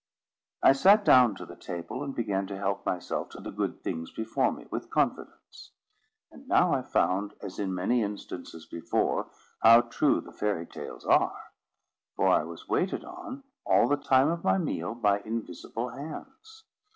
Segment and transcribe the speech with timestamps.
[0.63, 4.09] I sat down to the table, and began to help myself to the good things
[4.09, 5.73] before me with confidence.
[6.31, 9.29] And now I found, as in many instances before,
[9.61, 11.37] how true the fairy tales are;
[12.15, 16.63] for I was waited on, all the time of my meal, by invisible hands.